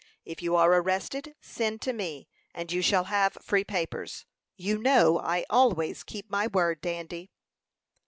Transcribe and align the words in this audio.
If 0.25 0.41
you 0.41 0.55
are 0.55 0.73
arrested, 0.73 1.35
send 1.41 1.79
to 1.83 1.93
me, 1.93 2.27
and 2.55 2.71
you 2.71 2.81
shall 2.81 3.03
have 3.03 3.37
free 3.39 3.63
papers. 3.63 4.25
You 4.57 4.79
know 4.79 5.19
I 5.19 5.45
always 5.47 6.03
keep 6.03 6.27
my 6.27 6.47
word, 6.47 6.81
Dandy." 6.81 7.29